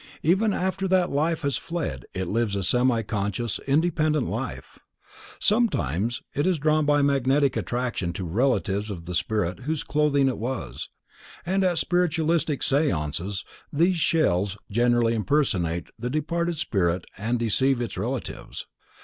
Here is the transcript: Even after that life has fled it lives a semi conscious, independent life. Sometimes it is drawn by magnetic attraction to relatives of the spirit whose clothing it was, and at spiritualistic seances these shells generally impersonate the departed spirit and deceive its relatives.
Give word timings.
Even 0.23 0.51
after 0.51 0.87
that 0.87 1.11
life 1.11 1.43
has 1.43 1.57
fled 1.57 2.05
it 2.15 2.25
lives 2.27 2.55
a 2.55 2.63
semi 2.63 3.03
conscious, 3.03 3.59
independent 3.67 4.27
life. 4.27 4.79
Sometimes 5.37 6.23
it 6.33 6.47
is 6.47 6.57
drawn 6.57 6.87
by 6.87 7.03
magnetic 7.03 7.55
attraction 7.55 8.11
to 8.13 8.23
relatives 8.25 8.89
of 8.89 9.05
the 9.05 9.13
spirit 9.13 9.59
whose 9.59 9.83
clothing 9.83 10.27
it 10.27 10.39
was, 10.39 10.89
and 11.45 11.63
at 11.63 11.77
spiritualistic 11.77 12.63
seances 12.63 13.45
these 13.71 13.97
shells 13.99 14.57
generally 14.71 15.13
impersonate 15.13 15.89
the 15.99 16.09
departed 16.09 16.57
spirit 16.57 17.05
and 17.15 17.37
deceive 17.37 17.79
its 17.79 17.95
relatives. 17.95 18.65